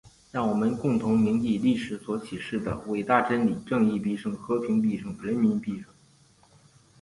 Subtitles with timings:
[0.31, 4.33] 让我们共同铭记历史所启示的伟大真理：正义必胜！
[4.33, 5.15] 和平必胜！
[5.21, 5.83] 人民必胜！